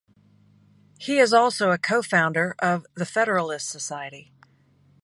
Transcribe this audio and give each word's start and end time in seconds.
He 0.97 1.19
is 1.19 1.31
also 1.31 1.69
a 1.69 1.77
co-founder 1.77 2.55
of 2.59 2.87
The 2.95 3.05
Federalist 3.05 3.69
Society. 3.69 4.31